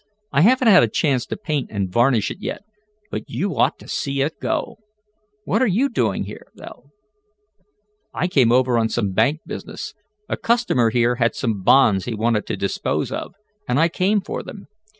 [0.31, 2.63] I haven't had a chance to paint and varnish it yet.
[3.11, 4.77] But you ought to see it go.
[5.45, 6.89] What are doing here, though?"
[8.11, 9.93] "I came over on some bank business.
[10.27, 13.33] A customer here had some bonds he wanted to dispose of
[13.67, 14.65] and I came for them.